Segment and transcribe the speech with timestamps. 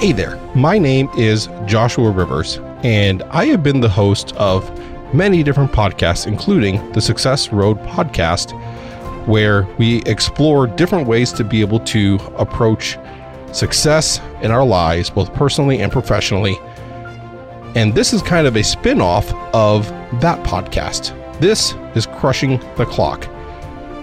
[0.00, 4.64] Hey there, my name is Joshua Rivers, and I have been the host of
[5.12, 8.54] many different podcasts, including the Success Road podcast,
[9.26, 12.96] where we explore different ways to be able to approach
[13.52, 16.56] success in our lives, both personally and professionally.
[17.76, 19.86] And this is kind of a spin off of
[20.22, 21.12] that podcast.
[21.40, 23.26] This is Crushing the Clock.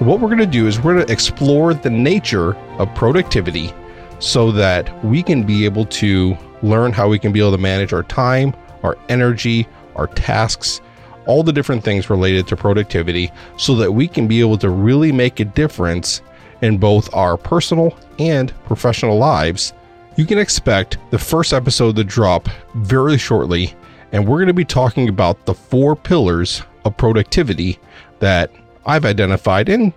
[0.00, 3.74] What we're going to do is we're going to explore the nature of productivity
[4.22, 7.92] so that we can be able to learn how we can be able to manage
[7.92, 9.66] our time, our energy,
[9.96, 10.80] our tasks,
[11.26, 15.10] all the different things related to productivity so that we can be able to really
[15.10, 16.22] make a difference
[16.62, 19.72] in both our personal and professional lives.
[20.14, 23.74] You can expect the first episode to drop very shortly,
[24.12, 27.80] and we're going to be talking about the four pillars of productivity
[28.20, 28.52] that
[28.86, 29.68] I've identified.
[29.68, 29.92] And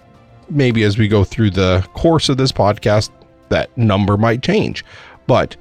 [0.50, 3.12] maybe as we go through the course of this podcast,
[3.50, 4.84] that number might change.
[5.28, 5.56] But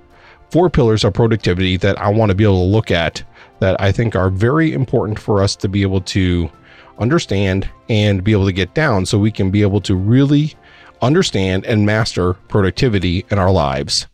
[0.51, 3.22] four pillars of productivity that I want to be able to look at
[3.61, 6.50] that I think are very important for us to be able to
[6.98, 10.55] understand and be able to get down so we can be able to really
[11.03, 14.06] understand and master productivity in our lives.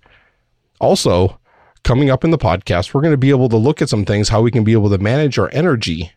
[0.81, 1.39] Also,
[1.85, 4.29] coming up in the podcast, we're going to be able to look at some things
[4.29, 6.13] how we can be able to manage our energy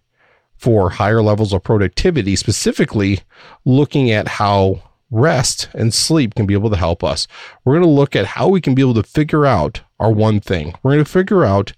[0.56, 3.20] for higher levels of productivity, specifically
[3.66, 4.82] looking at how
[5.14, 7.28] rest and sleep can be able to help us.
[7.64, 10.40] We're going to look at how we can be able to figure out our one
[10.40, 10.74] thing.
[10.82, 11.74] We're going to figure out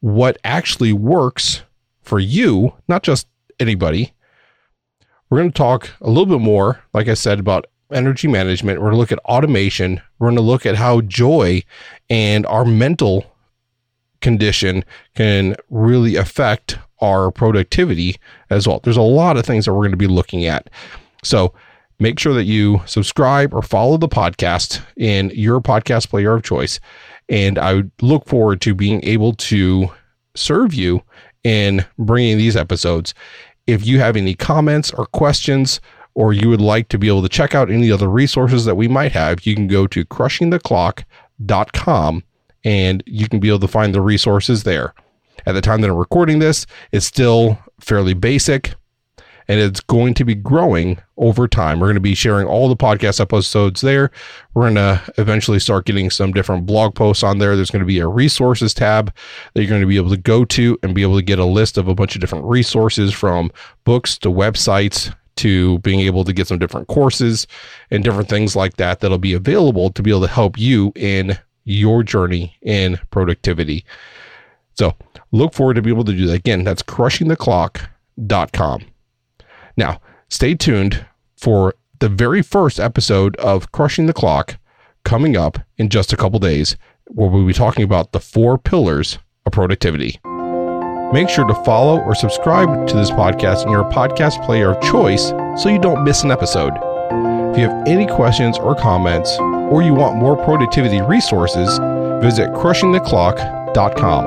[0.00, 1.62] what actually works
[2.02, 3.28] for you, not just
[3.60, 4.12] anybody.
[5.30, 8.80] We're going to talk a little bit more, like I said, about energy management.
[8.80, 10.02] We're going to look at automation.
[10.18, 11.62] We're going to look at how joy
[12.10, 13.32] and our mental
[14.20, 18.16] condition can really affect our productivity
[18.50, 18.80] as well.
[18.82, 20.68] There's a lot of things that we're going to be looking at.
[21.22, 21.54] So,
[22.02, 26.80] make sure that you subscribe or follow the podcast in your podcast player of choice.
[27.28, 29.88] And I look forward to being able to
[30.34, 31.02] serve you
[31.44, 33.14] in bringing these episodes.
[33.66, 35.80] If you have any comments or questions,
[36.14, 38.88] or you would like to be able to check out any other resources that we
[38.88, 42.24] might have, you can go to crushingtheclock.com
[42.64, 44.94] and you can be able to find the resources there.
[45.46, 48.74] At the time that I'm recording this, it's still fairly basic
[49.48, 51.80] and it's going to be growing over time.
[51.80, 54.10] We're going to be sharing all the podcast episodes there.
[54.54, 57.56] We're going to eventually start getting some different blog posts on there.
[57.56, 59.14] There's going to be a resources tab
[59.54, 61.44] that you're going to be able to go to and be able to get a
[61.44, 63.50] list of a bunch of different resources from
[63.84, 67.46] books to websites to being able to get some different courses
[67.90, 71.38] and different things like that that'll be available to be able to help you in
[71.64, 73.84] your journey in productivity.
[74.74, 74.94] So
[75.32, 76.34] look forward to be able to do that.
[76.34, 78.84] Again, that's crushingtheclock.com.
[79.76, 81.04] Now, stay tuned
[81.36, 84.58] for the very first episode of Crushing the Clock
[85.04, 89.18] coming up in just a couple days, where we'll be talking about the four pillars
[89.46, 90.20] of productivity.
[91.12, 95.28] Make sure to follow or subscribe to this podcast in your podcast player of choice
[95.62, 96.72] so you don't miss an episode.
[97.52, 101.68] If you have any questions or comments, or you want more productivity resources,
[102.22, 104.24] visit crushingtheclock.com.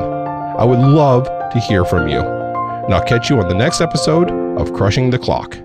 [0.59, 2.19] I would love to hear from you.
[2.19, 5.64] And I'll catch you on the next episode of Crushing the Clock.